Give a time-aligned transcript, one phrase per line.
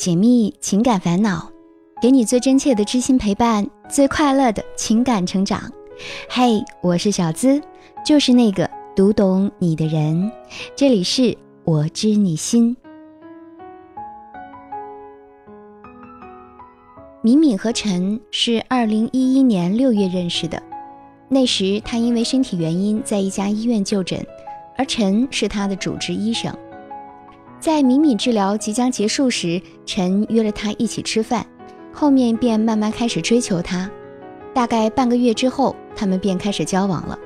[0.00, 1.52] 解密情感烦恼，
[2.00, 5.70] 给你最真切的知心陪伴，最快乐的情感成长。
[6.26, 7.60] 嘿，我是小资，
[8.02, 8.66] 就是那个
[8.96, 10.32] 读懂你的人。
[10.74, 12.74] 这里是我知你心。
[17.20, 20.62] 敏敏和陈是二零一一年六月认识的，
[21.28, 24.26] 那时他因为身体原因在一家医院就诊，
[24.78, 26.50] 而陈是他的主治医生。
[27.60, 31.46] 在敏敏治疗即将结束时，陈约了她一起吃饭，
[31.92, 33.88] 后面便慢慢开始追求她。
[34.54, 37.18] 大概半个月之后，他们便开始交往了，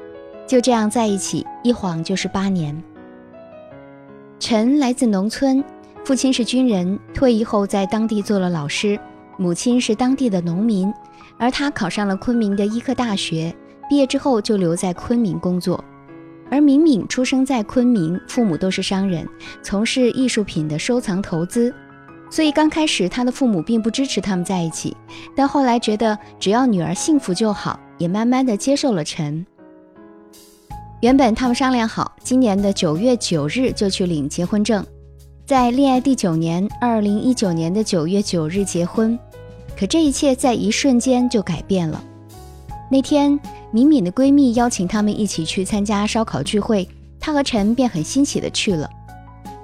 [0.44, 2.82] 就这样在一起，一晃就是八年。
[4.40, 5.62] 陈来自农村，
[6.04, 8.98] 父亲是军人，退役后在当地做了老师，
[9.38, 10.92] 母亲是当地的农民，
[11.38, 13.54] 而他考上了昆明的医科大学，
[13.88, 15.82] 毕业之后就留在昆明工作。
[16.50, 19.26] 而敏敏出生在昆明，父母都是商人，
[19.62, 21.74] 从事艺术品的收藏投资，
[22.30, 24.96] 所以刚开始他的父母并不支持他们在一起，
[25.34, 29.44] 但后来觉得只要女儿幸福就好，也慢慢的接受了陈。
[31.00, 34.84] 原本他们商量好，今年的九月九日就去领结婚证，
[35.46, 39.18] 在恋爱第九年，二零一九年的九月九日结婚，
[39.76, 42.02] 可这一切在一瞬间就改变了。
[42.90, 43.40] 那天。
[43.74, 48.88] 敏敏的闺蜜邀请他们一起去参加烧烤聚会，她和陈便很欣喜的去了。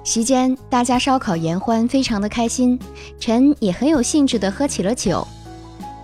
[0.03, 2.77] 席间，大家烧烤言欢，非常的开心。
[3.17, 5.25] 陈也很有兴致的喝起了酒。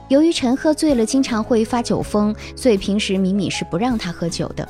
[0.08, 4.66] 由于陈喝醉了，经常会发酒疯，所以平时敏敏是不让他喝酒的。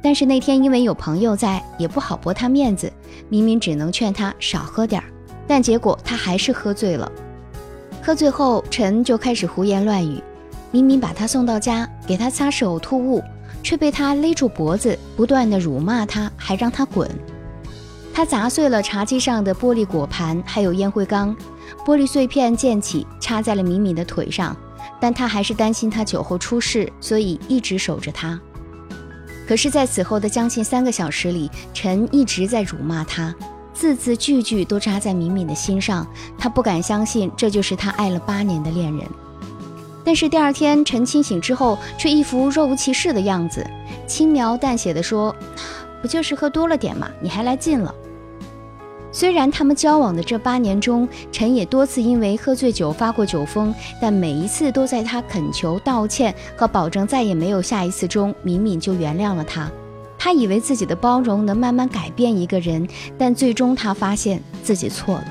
[0.00, 2.92] 但是那天因为有朋友在，也不好驳他面子，
[3.28, 5.08] 敏敏只能劝他少喝点儿。
[5.44, 7.10] 但结果他还是喝醉了。
[8.00, 10.22] 喝醉后，陈就开始胡言乱语。
[10.70, 13.22] 明明把他送到家，给他擦拭呕吐物，
[13.62, 17.10] 却被他勒住脖子，不断的辱骂他，还让他滚。
[18.12, 21.34] 他砸碎了茶几上的玻璃果盘，还有烟灰缸，
[21.84, 24.56] 玻璃碎片溅起，插在了敏敏的腿上。
[25.00, 28.38] 但他还是担心他酒后出事，所以一直守着他。
[29.48, 33.34] 可是，在此后的将近三个小时里，陈一直在辱骂他，
[33.72, 36.06] 字字句句都扎在敏敏的心上。
[36.38, 39.06] 他不敢相信，这就是他爱了八年的恋人。
[40.10, 43.64] 但是第二天，陈清醒之后，却一副若无其事的样子，
[44.08, 45.32] 轻描淡写的说
[46.02, 47.94] ：“不就是喝多了点嘛，你还来劲了。”
[49.12, 53.72] 虽然他们交往的这八年中，陈也多次因为喝醉酒发过酒疯，
[54.02, 59.70] 但每一次都在他恳求、道歉和保证再也没有下一次中，敏敏就原谅了他。
[60.18, 62.84] 他以为自己的包容能慢慢改变一个人，
[63.16, 65.24] 但最终他发现自己错了。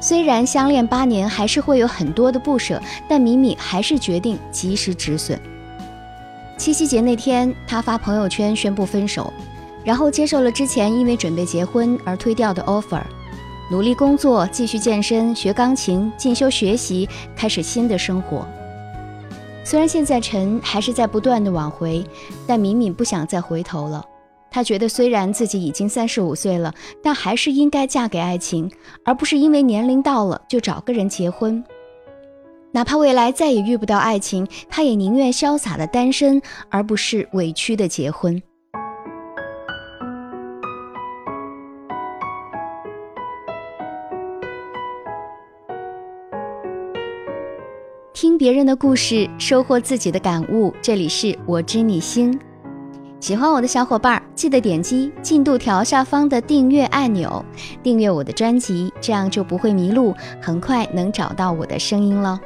[0.00, 5.38] 虽然相恋八年，还是会有很多的不舍，但敏敏还是决定及时止损。
[6.56, 9.30] 七夕节那天，她发朋友圈宣布分手，
[9.84, 13.02] 然后接受了之前因为准备结婚而推掉的 offer，
[13.70, 17.06] 努力工作，继续健身、学钢琴、进修学习，
[17.36, 18.46] 开始新的生活。
[19.62, 22.02] 虽然现在陈还是在不断的挽回，
[22.46, 24.04] 但敏敏不想再回头了。
[24.50, 28.70] 她觉得，虽然自己已经三十五岁了，但还是应该嫁给爱情，
[29.04, 31.62] 而不是因为年龄到了就找个人结婚。
[32.72, 38.42] 哪怕未来再也遇不到爱情，她也宁愿潇洒的单身，而不是委屈的结婚。
[48.12, 50.74] 听别人的故事，收获自己的感悟。
[50.82, 52.38] 这里是我知你心。
[53.18, 57.44] 喜欢我的小伙伴，记得点击进度条下方的订阅按钮，
[57.82, 62.40] 订阅我的专辑，这样就不会迷路，很快能找到我的声音了。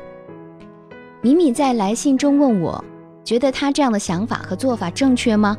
[1.20, 2.84] 米米在来信中问我，
[3.22, 5.56] 觉得他这样的想法和做法正确吗？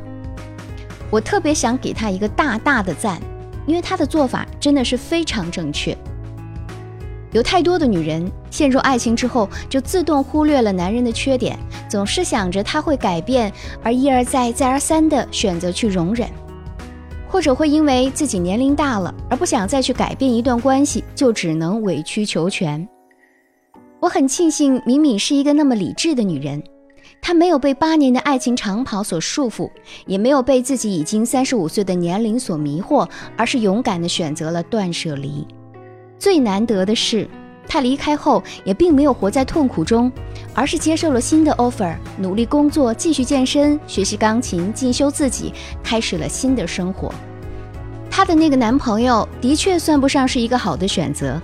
[1.09, 3.17] 我特别想给他一个大大的赞，
[3.65, 5.97] 因为他的做法真的是非常正确。
[7.31, 13.51] 有太多的女人陷入爱情之后，就自动忽略了男人的缺点，总是想着他会改变，
[13.83, 16.29] 而一而再、再而三的选择去容忍，
[17.27, 22.87] 或者会因为自己年龄大了而不想再去改变一段关系，就只能委曲求全。
[23.99, 26.63] 我很庆幸敏敏是一个那么理智的女人，
[27.21, 29.69] 她没有被八年的爱情长跑所束缚，
[30.05, 33.05] 也没有被自己已经三十五岁的年龄所迷惑，
[33.35, 35.45] 而是勇敢的选择了断舍离。
[36.17, 37.27] 最难得的是，
[37.67, 40.11] 他离开后也并没有活在痛苦中，
[40.53, 45.53] 而是接受了新的 offer，努力工作，继续健身、学习钢琴、进修自己，
[45.83, 47.13] 开始了新的生活。
[48.09, 51.41] 她的那个男朋友的确算不上是一个好的选择，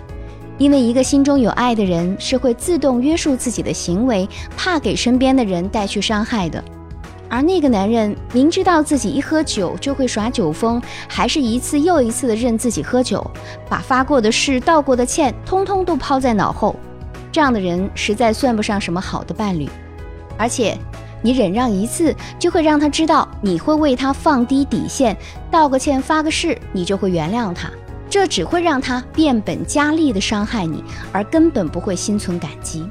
[0.58, 6.64] 因为一个心中有爱的人是会自动约束自己的行为，怕给身边的人带去伤害的。
[7.32, 13.26] 而那个男人明知道自己一喝酒就会耍酒疯，还是一次又一次的认自己喝酒，
[13.70, 16.76] 把发过的誓、道过的歉，通通都抛在脑后。
[17.32, 19.70] 这样的人实在算不上什么好的伴侣。
[20.38, 20.78] 而且，
[21.22, 25.16] 你忍让一次，就会让他知道你会为他放低底线，
[25.50, 27.72] 道个歉、发个誓，你就会原谅他。
[28.10, 30.84] 这只会让他变本加厉的伤害你，
[31.14, 32.86] 而根本不会心存感激。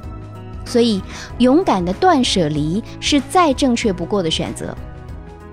[0.65, 1.01] 所以，
[1.39, 4.75] 勇敢的断舍离是再正确不过的选择。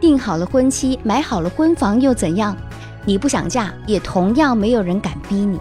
[0.00, 2.56] 定好了婚期，买好了婚房又怎样？
[3.04, 5.58] 你不想嫁，也同样没有人敢逼你。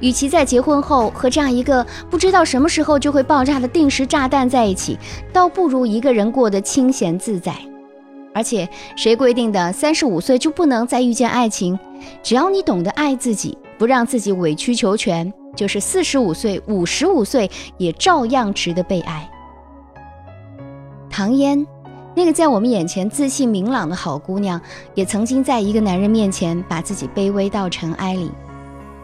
[0.00, 4.98] 与其在结婚后和这样一个不知道什么时候就会爆炸的定时炸弹在一起，
[5.32, 7.54] 倒不如一个人过得清闲自在。
[8.34, 11.78] 而且，谁规定的三十五岁就不能再遇见爱情？
[12.22, 15.32] 只要你懂得爱自己，不让自己委曲求全。
[15.54, 19.28] 就是四十五岁、五十五岁也照样值得被爱。
[21.10, 21.66] 唐嫣，
[22.14, 24.60] 那个在我们眼前自信明朗的好姑娘，
[24.94, 28.30] 也曾经在一个男人面前把自己卑微到尘埃里。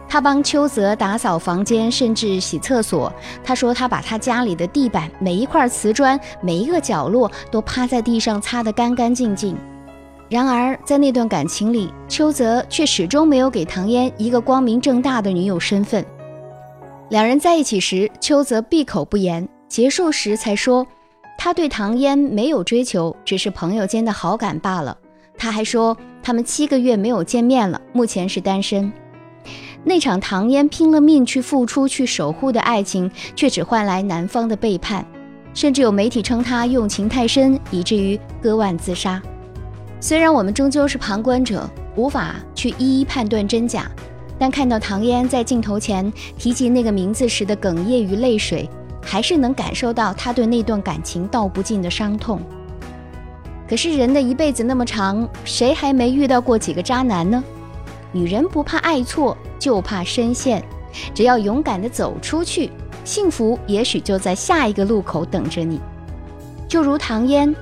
[0.07, 3.13] 她帮邱泽打扫房间，甚至洗厕所。
[3.43, 9.55] 她说她把他家里的地板每一块瓷砖、每一个角落都趴在地上擦得干干净净。
[10.27, 16.03] 然而在那段感情里，邱泽却始终没有给唐嫣一个光明正大的女友身份。
[17.09, 20.85] 两人在一起时，邱泽闭口不言；结束时才说，
[21.39, 24.95] 他对唐嫣没有追求，只是朋友间的好感罢了。
[25.35, 28.91] 他还说，他们七个月没有见面了，目前是单身。
[29.83, 35.03] 那场唐嫣拼了命去付出、去守护的爱情，却只换来男方的背叛，
[35.55, 39.19] 甚至有媒体称他用情太深，以至于割腕自杀。
[39.99, 43.89] 虽然我们终究是旁观者，无法去一一判断真假。
[44.39, 48.67] 但看到唐嫣在镜头前提及那个名字时的哽咽与泪水，
[49.03, 52.39] 还是能感受到她对那段感情道不尽的伤痛。
[53.67, 57.43] 可是人的一辈子那么长，谁还没遇到过几个渣男呢？
[58.11, 60.63] 女人不怕爱错，就怕深陷。
[61.13, 62.71] 只要勇敢地走出去，
[63.05, 65.79] 幸福也许就在下一个路口等着你。
[66.67, 67.53] 就如唐嫣，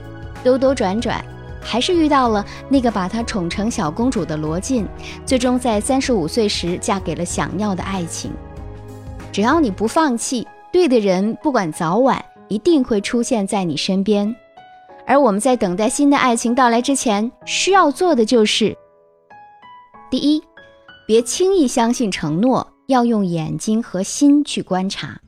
[0.43, 1.21] 兜兜转转。
[1.69, 4.87] 还是遇到了那个把她宠成小公主的罗晋，
[5.25, 8.31] 最终在三十五岁时嫁给了想要的爱情。
[9.33, 14.33] 只要你不放弃，对的人不管早晚一定会出现在你身边。
[15.05, 18.73] 而我们在等待新的爱情到来之前，需要做的就是：
[20.09, 20.41] 第一，
[21.05, 25.19] 别轻易相信承诺，要用眼睛和心去观察。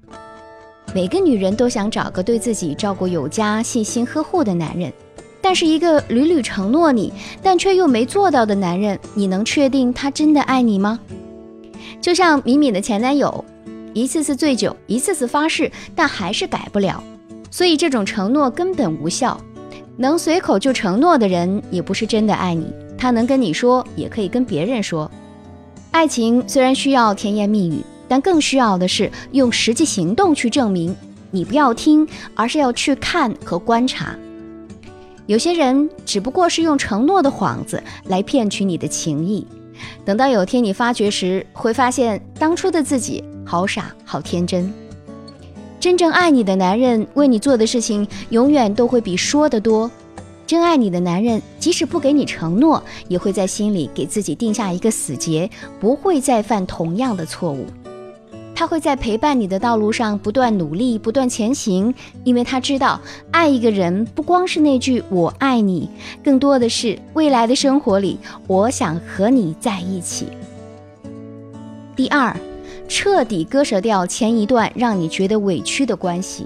[0.96, 4.92] 每个女人都想找个对自己照顾有加、细心呵护的男人。
[5.42, 11.00] 但是一个屡屡承诺你，但却又没做到的男人，你能确定他真的爱你吗？
[12.02, 13.44] 就像敏敏的前男友，
[13.94, 17.04] 一次次醉酒，一次次发誓，但还是改不了，
[17.50, 19.40] 所以这种承诺根本无效。
[19.98, 22.68] 能随口就承诺的人，也不是真的爱你。
[22.98, 25.10] 他能跟你说，也可以跟别人说。
[25.92, 30.96] 爱情虽然需要甜言蜜语，但更需要的是用实际行动去证明。
[31.32, 34.16] 你不要听，而是要去看和观察。
[35.30, 39.46] 有些人只不过是用承诺的幌子来骗取你的情谊，
[40.04, 44.74] 等到有天你发觉时，会发现当初的自己好傻好天真。
[45.80, 49.90] 真正爱你的男人为你做的事情，永远都会比说的多。
[50.48, 55.48] 真爱你的男人，即使不给你承诺，也会在心里给自己定下一个死结，
[55.80, 57.68] 不会再犯同样的错误。
[58.60, 63.00] 他会在陪伴你的道路上不断努力、不断前行，因为他知道，
[63.32, 65.90] 爱一个人不光是那句“我爱你”，
[66.22, 70.28] 更多的是未来的生活里，我想和你在一起。
[71.96, 72.36] 第二，
[72.90, 76.46] 彻底割舍掉前一段让你觉得委屈的关系。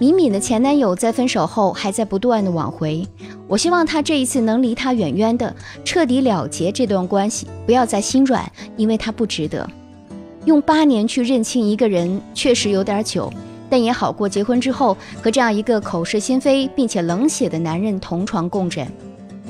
[0.00, 3.06] 敏敏的前男友在分手后还在不断的挽回，
[3.46, 9.64] 我希望他这一次能离他远远的，彻底了结这段关系，不要再心软，因为他不值得。
[10.48, 13.30] 用八年去认清一个人，确实有点久，
[13.68, 18.90] 但也好过结婚之后和这样一个口是心非并且冷血的男人同床共枕。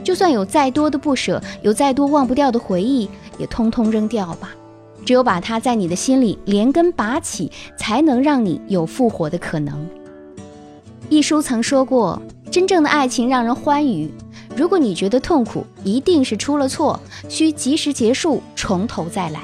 [0.02, 4.50] 就算有再多的不舍，有再多忘不掉的回忆，也通通扔掉吧。
[5.06, 9.86] 只有把他在你的心里连根拔起，才能让你有复活的可能。
[11.08, 14.12] 一书曾说过，真正的爱情让人欢愉。
[14.56, 19.42] 如果你觉得痛苦，一定是出了错，需及时结束，从头再来。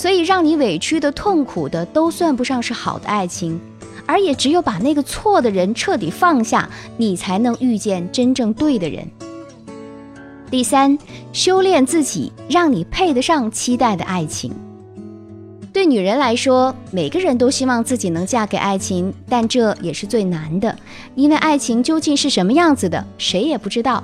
[0.00, 3.60] 所以，让你委屈的、痛苦的，都算不上是好的爱情，
[4.06, 9.06] 而也只有把那个错的人彻底放下，你才能遇见真正对的人。
[10.50, 10.98] 第三，
[11.34, 14.50] 修炼自己，让你配得上期待的爱情。
[15.70, 20.74] 对女人来说，每个人都希望自己能嫁给爱情，但这也是最难的，
[21.14, 24.02] 因为爱情究竟是什么样子的，谁也不知道。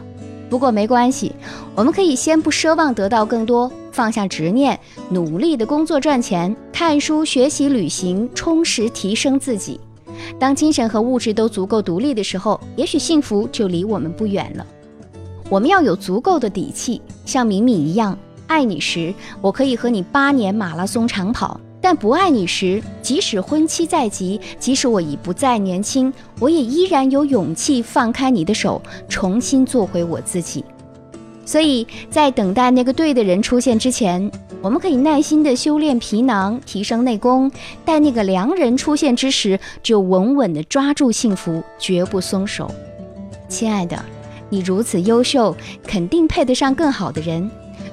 [0.51, 1.33] 不过没关系，
[1.75, 9.81] 我们可以先不奢望得到更多，放下执念，努力的工作赚钱，看书学习、旅行，充实提升自己。
[10.39, 14.67] 当精神和物质都足够独立的时候，也许幸福就离我们不远了。
[15.49, 30.63] 我们要有足够的底气，像敏敏一样，爱你时，我可以和你八年马拉松长跑；但不爱你时，即使婚期在即，即使我已不再年轻，我也依然有勇气放开你的手，重新做回我自己。
[31.47, 37.49] 所以在等待那个对的人出现之前，我们可以耐心地修炼皮囊，提升内功；
[37.85, 42.69] 待那个良人出现之时，就稳稳地抓住幸福，绝不松手。
[43.49, 43.97] 亲爱的，
[44.51, 47.49] 你如此优秀，肯定配得上更好的人。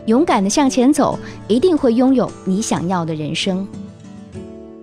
[0.08, 1.18] 勇敢地向前走，
[1.48, 3.66] 一定会拥有你想要的人生。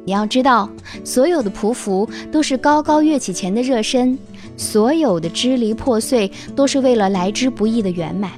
[0.04, 0.70] 你要知道，
[1.04, 4.16] 所有的匍匐都是高高跃起前的热身，
[4.56, 8.30] 所有的支离破碎都是为了来之不易的圆满。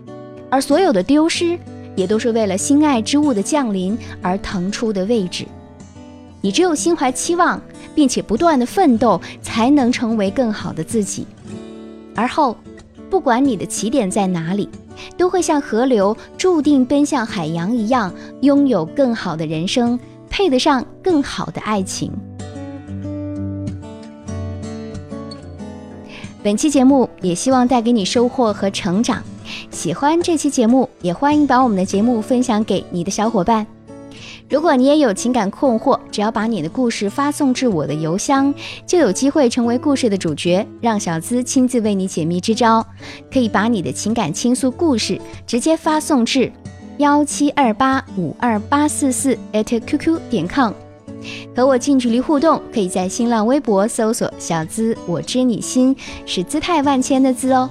[0.53, 1.59] 而所有的丢失，
[1.97, 5.47] 也都是为了心爱之物的降临而腾出的位置。
[6.43, 7.59] 你只有心怀期望，
[7.95, 11.27] 并且不断的奋斗，才能成为更好的自己。
[12.15, 12.55] 而后，
[13.09, 14.69] 不管你的起点在哪里，
[15.17, 22.13] 都会像河流注定奔向海洋一样，拥有更好的人生，配得上更好的爱情。
[26.43, 29.23] 本期节目也希望带给你收获和成长。
[29.73, 33.67] 喜欢这期节目，也欢迎把我们的节目分享给你的小伙伴。
[34.49, 38.55] 如果你也有情感困惑，只要把你的故事发送至我的邮箱，
[38.87, 42.87] 就有机会成为故事的主角，让小资亲自为你解密支招。
[43.33, 46.53] 可以把你的情感倾诉故事直接发送至
[46.99, 50.75] 幺七二八五二八四四 @QQ 点 com，
[51.57, 52.61] 和我近距离互动。
[52.73, 57.71] 可以在新浪微博搜索“小资我知你心”，是姿态万千的“资”哦。